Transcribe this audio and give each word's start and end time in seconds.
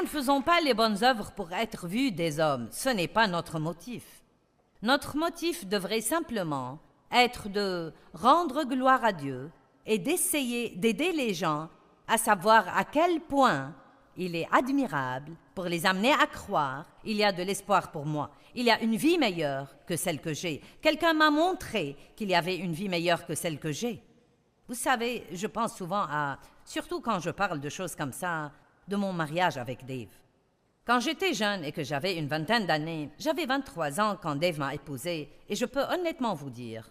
nous 0.00 0.06
ne 0.06 0.10
faisons 0.10 0.40
pas 0.40 0.62
les 0.62 0.72
bonnes 0.72 1.04
œuvres 1.04 1.30
pour 1.32 1.52
être 1.52 1.86
vus 1.86 2.10
des 2.10 2.40
hommes. 2.40 2.68
Ce 2.70 2.88
n'est 2.88 3.06
pas 3.06 3.26
notre 3.26 3.58
motif. 3.58 4.22
Notre 4.80 5.18
motif 5.18 5.66
devrait 5.66 6.00
simplement 6.00 6.78
être 7.12 7.50
de 7.50 7.92
rendre 8.14 8.64
gloire 8.64 9.04
à 9.04 9.12
Dieu 9.12 9.50
et 9.84 9.98
d'essayer 9.98 10.70
d'aider 10.70 11.12
les 11.12 11.34
gens 11.34 11.68
à 12.08 12.16
savoir 12.16 12.74
à 12.74 12.84
quel 12.84 13.20
point 13.20 13.74
il 14.16 14.36
est 14.36 14.48
admirable 14.50 15.32
pour 15.54 15.64
les 15.64 15.84
amener 15.84 16.14
à 16.14 16.26
croire 16.26 16.86
il 17.04 17.18
y 17.18 17.24
a 17.24 17.30
de 17.30 17.42
l'espoir 17.42 17.90
pour 17.90 18.06
moi, 18.06 18.30
il 18.54 18.64
y 18.64 18.70
a 18.70 18.80
une 18.80 18.96
vie 18.96 19.18
meilleure 19.18 19.68
que 19.86 19.96
celle 19.96 20.22
que 20.22 20.32
j'ai. 20.32 20.62
Quelqu'un 20.80 21.12
m'a 21.12 21.30
montré 21.30 21.94
qu'il 22.16 22.30
y 22.30 22.34
avait 22.34 22.56
une 22.56 22.72
vie 22.72 22.88
meilleure 22.88 23.26
que 23.26 23.34
celle 23.34 23.58
que 23.58 23.70
j'ai. 23.70 24.02
Vous 24.66 24.74
savez, 24.74 25.26
je 25.30 25.46
pense 25.46 25.76
souvent 25.76 26.06
à, 26.08 26.38
surtout 26.64 27.02
quand 27.02 27.20
je 27.20 27.30
parle 27.30 27.60
de 27.60 27.68
choses 27.68 27.94
comme 27.94 28.12
ça, 28.12 28.50
de 28.90 28.96
mon 28.96 29.12
mariage 29.12 29.56
avec 29.56 29.86
Dave. 29.86 30.08
Quand 30.84 31.00
j'étais 31.00 31.32
jeune 31.32 31.64
et 31.64 31.72
que 31.72 31.84
j'avais 31.84 32.16
une 32.16 32.26
vingtaine 32.26 32.66
d'années, 32.66 33.10
j'avais 33.18 33.46
23 33.46 34.00
ans 34.00 34.18
quand 34.20 34.34
Dave 34.34 34.58
m'a 34.58 34.74
épousée, 34.74 35.30
et 35.48 35.54
je 35.54 35.64
peux 35.64 35.84
honnêtement 35.84 36.34
vous 36.34 36.50
dire 36.50 36.90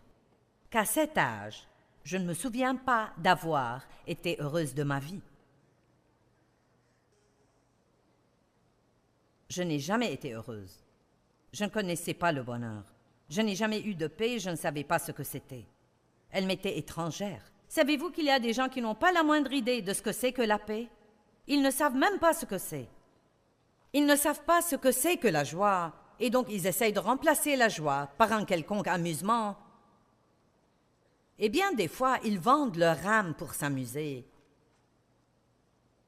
qu'à 0.69 0.85
cet 0.85 1.17
âge, 1.17 1.67
je 2.03 2.17
ne 2.17 2.25
me 2.25 2.33
souviens 2.33 2.75
pas 2.75 3.11
d'avoir 3.17 3.85
été 4.07 4.37
heureuse 4.39 4.73
de 4.73 4.83
ma 4.83 4.99
vie. 4.99 5.21
Je 9.49 9.63
n'ai 9.63 9.79
jamais 9.79 10.13
été 10.13 10.33
heureuse. 10.33 10.83
Je 11.51 11.65
ne 11.65 11.69
connaissais 11.69 12.13
pas 12.13 12.31
le 12.31 12.43
bonheur. 12.43 12.83
Je 13.29 13.41
n'ai 13.41 13.55
jamais 13.55 13.81
eu 13.81 13.95
de 13.95 14.07
paix, 14.07 14.39
je 14.39 14.49
ne 14.49 14.55
savais 14.55 14.83
pas 14.83 14.99
ce 14.99 15.11
que 15.11 15.23
c'était. 15.23 15.65
Elle 16.31 16.45
m'était 16.45 16.77
étrangère. 16.77 17.41
Savez-vous 17.67 18.11
qu'il 18.11 18.25
y 18.25 18.31
a 18.31 18.39
des 18.39 18.53
gens 18.53 18.69
qui 18.69 18.81
n'ont 18.81 18.95
pas 18.95 19.11
la 19.11 19.23
moindre 19.23 19.51
idée 19.51 19.81
de 19.81 19.93
ce 19.93 20.01
que 20.01 20.11
c'est 20.11 20.31
que 20.31 20.41
la 20.41 20.59
paix? 20.59 20.87
Ils 21.49 21.61
ne 21.61 21.71
savent 21.71 21.95
même 21.95 22.19
pas 22.19 22.33
ce 22.33 22.45
que 22.45 22.57
c'est. 22.57 22.87
Ils 23.91 24.05
ne 24.05 24.15
savent 24.15 24.43
pas 24.45 24.61
ce 24.61 24.75
que 24.75 24.91
c'est 24.91 25.17
que 25.17 25.27
la 25.27 25.43
joie, 25.43 25.93
et 26.19 26.29
donc 26.29 26.47
ils 26.49 26.67
essayent 26.67 26.93
de 26.93 26.99
remplacer 26.99 27.55
la 27.55 27.69
joie 27.69 28.07
par 28.17 28.31
un 28.31 28.45
quelconque 28.45 28.87
amusement. 28.87 29.57
Eh 31.39 31.49
bien, 31.49 31.73
des 31.73 31.87
fois, 31.87 32.19
ils 32.23 32.39
vendent 32.39 32.77
leur 32.77 33.05
âme 33.07 33.33
pour 33.33 33.53
s'amuser. 33.53 34.25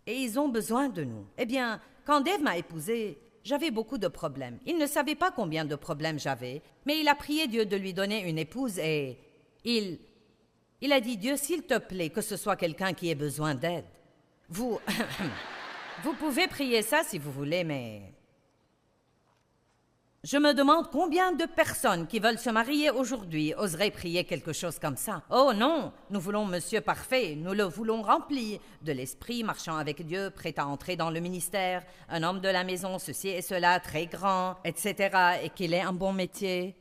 Et 0.05 0.15
ils 0.15 0.39
ont 0.39 0.49
besoin 0.49 0.89
de 0.89 1.03
nous. 1.03 1.25
Eh 1.37 1.45
bien, 1.45 1.81
quand 2.05 2.21
Dave 2.21 2.41
m'a 2.41 2.57
épousée, 2.57 3.17
j'avais 3.43 3.71
beaucoup 3.71 3.97
de 3.97 4.07
problèmes. 4.07 4.59
Il 4.65 4.77
ne 4.77 4.85
savait 4.85 5.15
pas 5.15 5.31
combien 5.31 5.65
de 5.65 5.75
problèmes 5.75 6.19
j'avais, 6.19 6.61
mais 6.85 6.99
il 6.99 7.07
a 7.07 7.15
prié 7.15 7.47
Dieu 7.47 7.65
de 7.65 7.75
lui 7.75 7.93
donner 7.93 8.29
une 8.29 8.37
épouse 8.37 8.77
et 8.77 9.17
il 9.63 9.99
il 10.83 10.91
a 10.93 10.99
dit 10.99 11.17
Dieu, 11.17 11.37
s'il 11.37 11.63
te 11.63 11.77
plaît, 11.77 12.09
que 12.09 12.21
ce 12.21 12.35
soit 12.35 12.55
quelqu'un 12.55 12.93
qui 12.93 13.09
ait 13.09 13.15
besoin 13.15 13.53
d'aide. 13.53 13.85
Vous 14.51 14.81
vous 16.03 16.13
pouvez 16.13 16.45
prier 16.49 16.81
ça 16.81 17.03
si 17.03 17.17
vous 17.17 17.31
voulez, 17.31 17.63
mais 17.63 18.01
je 20.25 20.35
me 20.35 20.53
demande 20.53 20.91
combien 20.91 21.31
de 21.31 21.45
personnes 21.45 22.05
qui 22.05 22.19
veulent 22.19 22.37
se 22.37 22.49
marier 22.49 22.91
aujourd'hui 22.91 23.53
oseraient 23.55 23.91
prier 23.91 24.25
quelque 24.25 24.51
chose 24.51 24.77
comme 24.77 24.97
ça. 24.97 25.23
Oh 25.29 25.53
non, 25.55 25.93
nous 26.09 26.19
voulons 26.19 26.45
Monsieur 26.45 26.81
parfait, 26.81 27.35
nous 27.37 27.53
le 27.53 27.63
voulons 27.63 28.01
rempli 28.01 28.59
de 28.81 28.91
l'esprit, 28.91 29.45
marchant 29.45 29.77
avec 29.77 30.05
Dieu, 30.05 30.29
prêt 30.29 30.53
à 30.57 30.67
entrer 30.67 30.97
dans 30.97 31.11
le 31.11 31.21
ministère, 31.21 31.83
un 32.09 32.21
homme 32.21 32.41
de 32.41 32.49
la 32.49 32.65
maison, 32.65 32.99
ceci 32.99 33.29
et 33.29 33.41
cela, 33.41 33.79
très 33.79 34.07
grand, 34.07 34.57
etc., 34.65 35.39
et 35.43 35.49
qu'il 35.49 35.73
ait 35.73 35.79
un 35.79 35.93
bon 35.93 36.11
métier. 36.11 36.75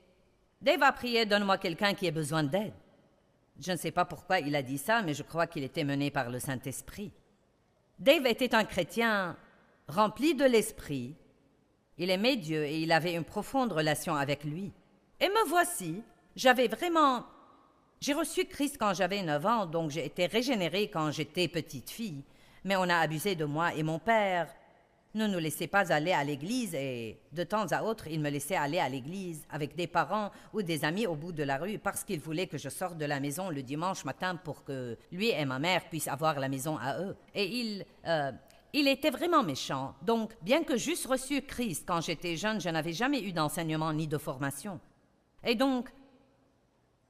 Dave 0.60 0.82
a 0.82 0.90
prié, 0.90 1.24
donne-moi 1.24 1.56
quelqu'un 1.58 1.94
qui 1.94 2.06
ait 2.06 2.10
besoin 2.10 2.42
d'aide. 2.42 2.74
Je 3.60 3.70
ne 3.70 3.76
sais 3.76 3.92
pas 3.92 4.04
pourquoi 4.04 4.40
il 4.40 4.56
a 4.56 4.62
dit 4.62 4.78
ça, 4.78 5.02
mais 5.02 5.14
je 5.14 5.22
crois 5.22 5.46
qu'il 5.46 5.62
était 5.62 5.84
mené 5.84 6.10
par 6.10 6.30
le 6.30 6.40
Saint-Esprit. 6.40 7.12
Dave 8.00 8.26
était 8.26 8.54
un 8.54 8.64
chrétien 8.64 9.36
rempli 9.86 10.34
de 10.34 10.44
l'esprit, 10.44 11.14
il 11.98 12.08
aimait 12.08 12.36
Dieu 12.36 12.64
et 12.64 12.80
il 12.80 12.92
avait 12.92 13.12
une 13.12 13.24
profonde 13.24 13.72
relation 13.72 14.14
avec 14.14 14.42
lui. 14.44 14.72
Et 15.20 15.28
me 15.28 15.48
voici, 15.48 16.02
j'avais 16.34 16.66
vraiment... 16.66 17.26
J'ai 18.00 18.14
reçu 18.14 18.46
Christ 18.46 18.78
quand 18.80 18.94
j'avais 18.94 19.22
9 19.22 19.44
ans, 19.44 19.66
donc 19.66 19.90
j'ai 19.90 20.06
été 20.06 20.24
régénérée 20.24 20.88
quand 20.88 21.10
j'étais 21.10 21.46
petite 21.46 21.90
fille. 21.90 22.24
Mais 22.64 22.76
on 22.76 22.88
a 22.88 22.96
abusé 22.96 23.34
de 23.34 23.44
moi 23.44 23.74
et 23.74 23.82
mon 23.82 23.98
père 23.98 24.48
ne 25.14 25.26
nous 25.26 25.38
laissait 25.38 25.66
pas 25.66 25.92
aller 25.92 26.12
à 26.12 26.22
l'église 26.22 26.74
et 26.74 27.18
de 27.32 27.42
temps 27.42 27.66
à 27.72 27.82
autre, 27.82 28.06
il 28.06 28.20
me 28.20 28.30
laissait 28.30 28.56
aller 28.56 28.78
à 28.78 28.88
l'église 28.88 29.44
avec 29.50 29.74
des 29.74 29.86
parents 29.86 30.30
ou 30.52 30.62
des 30.62 30.84
amis 30.84 31.06
au 31.06 31.16
bout 31.16 31.32
de 31.32 31.42
la 31.42 31.58
rue 31.58 31.78
parce 31.78 32.04
qu'il 32.04 32.20
voulait 32.20 32.46
que 32.46 32.58
je 32.58 32.68
sorte 32.68 32.96
de 32.96 33.04
la 33.04 33.18
maison 33.18 33.50
le 33.50 33.62
dimanche 33.62 34.04
matin 34.04 34.36
pour 34.36 34.64
que 34.64 34.96
lui 35.10 35.30
et 35.30 35.44
ma 35.44 35.58
mère 35.58 35.88
puissent 35.88 36.08
avoir 36.08 36.38
la 36.38 36.48
maison 36.48 36.76
à 36.78 37.00
eux. 37.00 37.16
Et 37.34 37.44
il, 37.44 37.84
euh, 38.06 38.30
il 38.72 38.86
était 38.86 39.10
vraiment 39.10 39.42
méchant, 39.42 39.94
donc 40.02 40.32
bien 40.42 40.62
que 40.62 40.76
j'eusse 40.76 41.06
reçu 41.06 41.42
Christ 41.42 41.84
quand 41.86 42.00
j'étais 42.00 42.36
jeune, 42.36 42.60
je 42.60 42.68
n'avais 42.68 42.92
jamais 42.92 43.20
eu 43.20 43.32
d'enseignement 43.32 43.92
ni 43.92 44.06
de 44.06 44.18
formation. 44.18 44.78
Et 45.44 45.56
donc, 45.56 45.88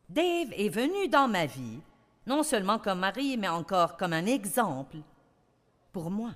Dave 0.09 0.53
est 0.57 0.71
venu 0.71 1.09
dans 1.09 1.29
ma 1.29 1.47
vie, 1.47 1.81
non 2.27 2.43
seulement 2.43 2.79
comme 2.79 3.01
mari, 3.01 3.37
mais 3.37 3.49
encore 3.49 3.97
comme 3.97 4.13
un 4.13 4.27
exemple 4.27 4.97
pour 5.93 6.11
moi. 6.11 6.31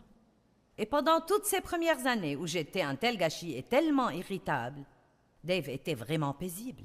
Et 0.77 0.87
pendant 0.87 1.21
toutes 1.21 1.45
ces 1.45 1.61
premières 1.61 2.07
années 2.07 2.37
où 2.37 2.47
j'étais 2.47 2.83
un 2.83 2.97
tel 2.97 3.17
gâchis 3.17 3.57
et 3.57 3.63
tellement 3.63 4.11
irritable, 4.11 4.85
Dave 5.43 5.69
était 5.69 5.95
vraiment 5.95 6.33
paisible. 6.33 6.83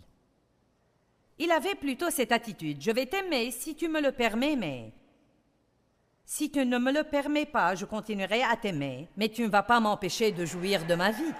Il 1.38 1.51
avait 1.51 1.75
plutôt 1.75 2.09
cette 2.09 2.31
attitude 2.31 2.81
Je 2.81 2.91
vais 2.91 3.05
t'aimer 3.05 3.51
si 3.51 3.75
tu 3.75 3.88
me 3.88 4.01
le 4.01 4.11
permets, 4.11 4.55
mais 4.55 4.91
si 6.25 6.51
tu 6.51 6.63
ne 6.63 6.77
me 6.77 6.91
le 6.91 7.03
permets 7.03 7.47
pas, 7.47 7.73
je 7.73 7.85
continuerai 7.85 8.44
à 8.44 8.55
t'aimer, 8.55 9.07
mais 9.17 9.29
tu 9.29 9.41
ne 9.41 9.47
vas 9.47 9.63
pas 9.63 9.79
m'empêcher 9.79 10.31
de 10.31 10.45
jouir 10.45 10.85
de 10.85 10.94
ma 10.94 11.11
vie. 11.11 11.33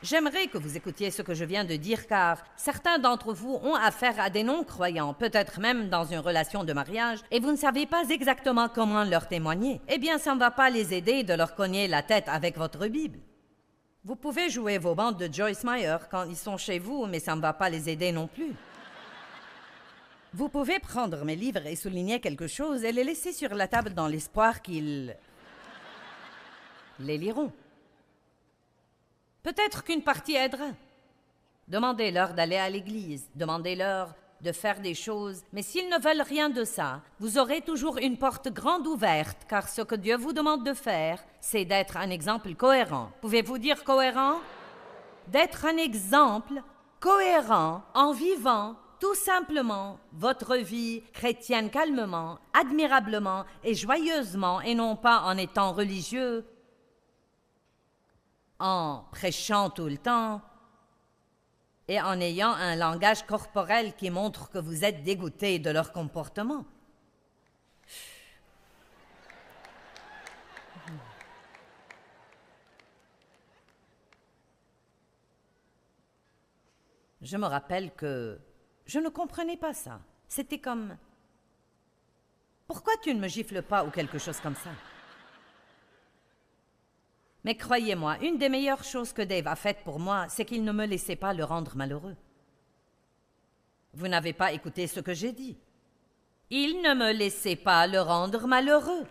J'aimerais 0.00 0.46
que 0.46 0.58
vous 0.58 0.76
écoutiez 0.76 1.10
ce 1.10 1.22
que 1.22 1.34
je 1.34 1.44
viens 1.44 1.64
de 1.64 1.74
dire 1.74 2.06
car 2.06 2.44
certains 2.56 3.00
d'entre 3.00 3.32
vous 3.32 3.58
ont 3.64 3.74
affaire 3.74 4.20
à 4.20 4.30
des 4.30 4.44
non-croyants, 4.44 5.12
peut-être 5.12 5.58
même 5.58 5.88
dans 5.88 6.04
une 6.04 6.20
relation 6.20 6.62
de 6.62 6.72
mariage, 6.72 7.18
et 7.32 7.40
vous 7.40 7.50
ne 7.50 7.56
savez 7.56 7.84
pas 7.84 8.08
exactement 8.08 8.68
comment 8.68 9.02
leur 9.02 9.26
témoigner. 9.26 9.80
Eh 9.88 9.98
bien, 9.98 10.18
ça 10.18 10.36
ne 10.36 10.38
va 10.38 10.52
pas 10.52 10.70
les 10.70 10.94
aider 10.94 11.24
de 11.24 11.34
leur 11.34 11.56
cogner 11.56 11.88
la 11.88 12.02
tête 12.02 12.28
avec 12.28 12.56
votre 12.56 12.86
Bible. 12.86 13.18
Vous 14.04 14.14
pouvez 14.14 14.48
jouer 14.50 14.78
vos 14.78 14.94
bandes 14.94 15.18
de 15.18 15.32
Joyce 15.32 15.64
Meyer 15.64 15.96
quand 16.08 16.22
ils 16.22 16.36
sont 16.36 16.56
chez 16.56 16.78
vous, 16.78 17.06
mais 17.06 17.18
ça 17.18 17.34
ne 17.34 17.40
va 17.40 17.52
pas 17.52 17.68
les 17.68 17.88
aider 17.88 18.12
non 18.12 18.28
plus. 18.28 18.54
Vous 20.32 20.48
pouvez 20.48 20.78
prendre 20.78 21.24
mes 21.24 21.34
livres 21.34 21.66
et 21.66 21.74
souligner 21.74 22.20
quelque 22.20 22.46
chose 22.46 22.84
et 22.84 22.92
les 22.92 23.02
laisser 23.02 23.32
sur 23.32 23.52
la 23.52 23.66
table 23.66 23.94
dans 23.94 24.06
l'espoir 24.06 24.62
qu'ils 24.62 25.16
les 27.00 27.18
liront. 27.18 27.50
Peut-être 29.48 29.82
qu'une 29.82 30.02
partie 30.02 30.34
aidera. 30.34 30.72
Demandez-leur 31.68 32.34
d'aller 32.34 32.58
à 32.58 32.68
l'église, 32.68 33.30
demandez-leur 33.34 34.14
de 34.42 34.52
faire 34.52 34.78
des 34.78 34.92
choses, 34.92 35.40
mais 35.54 35.62
s'ils 35.62 35.88
ne 35.88 35.98
veulent 35.98 36.20
rien 36.20 36.50
de 36.50 36.64
ça, 36.64 37.00
vous 37.18 37.38
aurez 37.38 37.62
toujours 37.62 37.96
une 37.96 38.18
porte 38.18 38.48
grande 38.48 38.86
ouverte, 38.86 39.46
car 39.48 39.66
ce 39.66 39.80
que 39.80 39.94
Dieu 39.94 40.18
vous 40.18 40.34
demande 40.34 40.66
de 40.66 40.74
faire, 40.74 41.24
c'est 41.40 41.64
d'être 41.64 41.96
un 41.96 42.10
exemple 42.10 42.54
cohérent. 42.56 43.10
Pouvez-vous 43.22 43.56
dire 43.56 43.84
cohérent? 43.84 44.34
D'être 45.28 45.64
un 45.64 45.78
exemple 45.78 46.62
cohérent 47.00 47.80
en 47.94 48.12
vivant 48.12 48.76
tout 49.00 49.14
simplement 49.14 49.98
votre 50.12 50.56
vie 50.56 51.00
chrétienne 51.14 51.70
calmement, 51.70 52.38
admirablement 52.52 53.46
et 53.64 53.74
joyeusement, 53.74 54.60
et 54.60 54.74
non 54.74 54.94
pas 54.94 55.22
en 55.22 55.38
étant 55.38 55.72
religieux, 55.72 56.44
en 58.58 59.04
prêchant 59.12 59.70
tout 59.70 59.86
le 59.86 59.98
temps 59.98 60.40
et 61.88 62.00
en 62.00 62.20
ayant 62.20 62.52
un 62.52 62.76
langage 62.76 63.24
corporel 63.26 63.94
qui 63.96 64.10
montre 64.10 64.50
que 64.50 64.58
vous 64.58 64.84
êtes 64.84 65.02
dégoûté 65.02 65.58
de 65.58 65.70
leur 65.70 65.92
comportement. 65.92 66.66
Je 77.20 77.36
me 77.36 77.46
rappelle 77.46 77.92
que 77.94 78.38
je 78.86 78.98
ne 78.98 79.08
comprenais 79.08 79.56
pas 79.56 79.74
ça. 79.74 80.00
C'était 80.28 80.60
comme 80.60 80.96
Pourquoi 82.66 82.92
tu 83.02 83.14
ne 83.14 83.20
me 83.20 83.28
gifles 83.28 83.62
pas 83.62 83.84
ou 83.84 83.90
quelque 83.90 84.18
chose 84.18 84.40
comme 84.40 84.54
ça? 84.54 84.70
Mais 87.48 87.54
croyez-moi, 87.54 88.18
une 88.20 88.36
des 88.36 88.50
meilleures 88.50 88.84
choses 88.84 89.14
que 89.14 89.22
Dave 89.22 89.46
a 89.46 89.56
faites 89.56 89.82
pour 89.82 89.98
moi, 89.98 90.26
c'est 90.28 90.44
qu'il 90.44 90.62
ne 90.64 90.70
me 90.70 90.84
laissait 90.84 91.16
pas 91.16 91.32
le 91.32 91.44
rendre 91.44 91.76
malheureux. 91.76 92.14
Vous 93.94 94.06
n'avez 94.06 94.34
pas 94.34 94.52
écouté 94.52 94.86
ce 94.86 95.00
que 95.00 95.14
j'ai 95.14 95.32
dit. 95.32 95.56
Il 96.50 96.82
ne 96.82 96.92
me 96.92 97.10
laissait 97.10 97.56
pas 97.56 97.86
le 97.86 98.02
rendre 98.02 98.46
malheureux. 98.46 99.06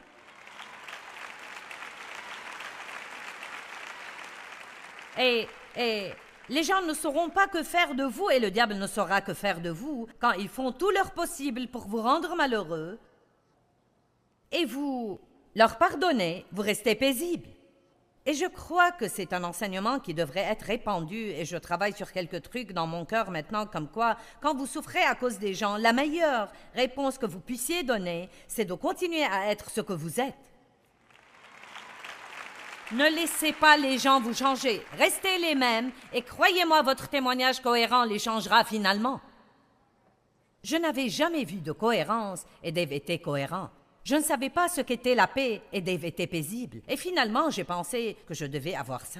Et, 5.17 5.47
et 5.75 6.11
les 6.49 6.61
gens 6.61 6.83
ne 6.83 6.93
sauront 6.93 7.31
pas 7.31 7.47
que 7.47 7.63
faire 7.63 7.95
de 7.95 8.03
vous 8.03 8.29
et 8.29 8.39
le 8.39 8.51
diable 8.51 8.75
ne 8.75 8.85
saura 8.85 9.21
que 9.21 9.33
faire 9.33 9.61
de 9.61 9.71
vous 9.71 10.07
quand 10.19 10.33
ils 10.33 10.47
font 10.47 10.71
tout 10.71 10.91
leur 10.91 11.09
possible 11.09 11.69
pour 11.69 11.87
vous 11.87 12.03
rendre 12.03 12.35
malheureux. 12.35 12.99
et 14.51 14.65
vous 14.65 15.19
leur 15.55 15.79
pardonnez, 15.79 16.45
vous 16.51 16.61
restez 16.61 16.93
paisible. 16.93 17.56
Et 18.29 18.33
je 18.33 18.45
crois 18.45 18.91
que 18.91 19.07
c'est 19.07 19.31
un 19.31 19.45
enseignement 19.45 19.99
qui 19.99 20.13
devrait 20.13 20.41
être 20.41 20.63
répandu 20.63 21.15
et 21.15 21.45
je 21.45 21.55
travaille 21.55 21.93
sur 21.93 22.11
quelques 22.11 22.41
trucs 22.41 22.73
dans 22.73 22.85
mon 22.85 23.05
cœur 23.05 23.31
maintenant 23.31 23.65
comme 23.65 23.87
quoi, 23.87 24.17
quand 24.41 24.53
vous 24.53 24.67
souffrez 24.67 25.01
à 25.01 25.15
cause 25.15 25.39
des 25.39 25.53
gens, 25.53 25.77
la 25.77 25.93
meilleure 25.93 26.51
réponse 26.75 27.17
que 27.17 27.25
vous 27.25 27.39
puissiez 27.39 27.83
donner, 27.83 28.29
c'est 28.49 28.65
de 28.65 28.73
continuer 28.73 29.23
à 29.23 29.49
être 29.49 29.69
ce 29.69 29.79
que 29.79 29.93
vous 29.93 30.19
êtes. 30.19 30.35
Ne 32.91 33.15
laissez 33.15 33.53
pas 33.53 33.77
les 33.77 33.97
gens 33.97 34.19
vous 34.19 34.33
changer, 34.33 34.81
restez 34.97 35.37
les 35.37 35.55
mêmes 35.55 35.91
et 36.11 36.21
croyez-moi, 36.21 36.81
votre 36.81 37.07
témoignage 37.07 37.61
cohérent 37.61 38.03
les 38.03 38.19
changera 38.19 38.65
finalement. 38.65 39.21
Je 40.65 40.75
n'avais 40.75 41.07
jamais 41.07 41.45
vu 41.45 41.61
de 41.61 41.71
cohérence 41.71 42.43
et 42.61 42.73
Dave 42.73 42.91
était 42.91 43.19
cohérent. 43.19 43.69
Je 44.07 44.15
ne 44.15 44.21
savais 44.21 44.49
pas 44.49 44.69
ce 44.69 44.79
qu'était 44.79 45.15
la 45.15 45.27
paix 45.27 45.61
et 45.73 45.81
Dave 45.81 46.05
était 46.05 46.27
paisible. 46.27 46.79
Et 46.87 46.95
finalement, 46.95 47.49
j'ai 47.49 47.65
pensé 47.65 48.15
que 48.25 48.33
je 48.33 48.45
devais 48.45 48.73
avoir 48.73 49.05
ça. 49.05 49.19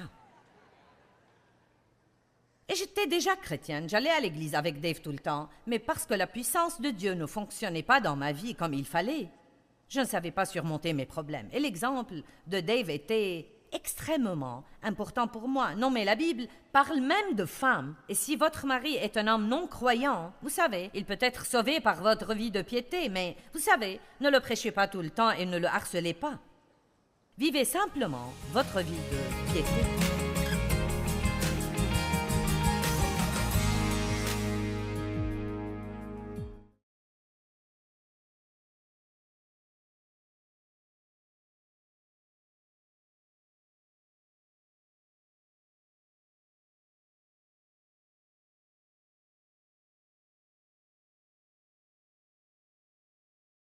Et 2.70 2.74
j'étais 2.74 3.06
déjà 3.06 3.36
chrétienne, 3.36 3.86
j'allais 3.86 4.08
à 4.08 4.18
l'église 4.18 4.54
avec 4.54 4.80
Dave 4.80 5.02
tout 5.02 5.12
le 5.12 5.18
temps, 5.18 5.50
mais 5.66 5.78
parce 5.78 6.06
que 6.06 6.14
la 6.14 6.26
puissance 6.26 6.80
de 6.80 6.88
Dieu 6.88 7.12
ne 7.12 7.26
fonctionnait 7.26 7.82
pas 7.82 8.00
dans 8.00 8.16
ma 8.16 8.32
vie 8.32 8.54
comme 8.54 8.72
il 8.72 8.86
fallait, 8.86 9.28
je 9.90 10.00
ne 10.00 10.06
savais 10.06 10.30
pas 10.30 10.46
surmonter 10.46 10.94
mes 10.94 11.04
problèmes. 11.04 11.50
Et 11.52 11.60
l'exemple 11.60 12.22
de 12.46 12.60
Dave 12.60 12.88
était 12.88 13.46
extrêmement 13.72 14.64
important 14.82 15.28
pour 15.28 15.48
moi. 15.48 15.74
Non, 15.74 15.90
mais 15.90 16.04
la 16.04 16.14
Bible 16.14 16.46
parle 16.72 17.00
même 17.00 17.34
de 17.34 17.44
femmes. 17.44 17.94
Et 18.08 18.14
si 18.14 18.36
votre 18.36 18.66
mari 18.66 18.96
est 18.96 19.16
un 19.16 19.26
homme 19.28 19.48
non 19.48 19.66
croyant, 19.66 20.32
vous 20.42 20.48
savez, 20.48 20.90
il 20.94 21.04
peut 21.04 21.18
être 21.20 21.46
sauvé 21.46 21.80
par 21.80 22.02
votre 22.02 22.34
vie 22.34 22.50
de 22.50 22.62
piété, 22.62 23.08
mais 23.08 23.36
vous 23.52 23.60
savez, 23.60 24.00
ne 24.20 24.30
le 24.30 24.40
prêchez 24.40 24.70
pas 24.70 24.88
tout 24.88 25.02
le 25.02 25.10
temps 25.10 25.30
et 25.30 25.46
ne 25.46 25.58
le 25.58 25.66
harcelez 25.66 26.14
pas. 26.14 26.38
Vivez 27.36 27.64
simplement 27.64 28.32
votre 28.52 28.80
vie 28.80 28.90
de 28.92 29.52
piété. 29.52 30.17